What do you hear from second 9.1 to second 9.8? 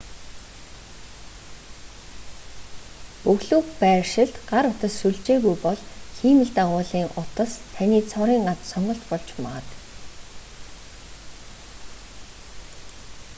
болж магад